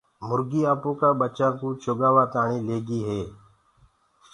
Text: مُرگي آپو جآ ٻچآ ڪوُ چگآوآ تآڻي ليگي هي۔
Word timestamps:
مُرگي 0.27 0.61
آپو 0.71 0.89
جآ 0.99 1.09
ٻچآ 1.19 1.47
ڪوُ 1.59 1.67
چگآوآ 1.83 2.23
تآڻي 2.33 2.59
ليگي 2.67 2.99
هي۔ 3.07 3.21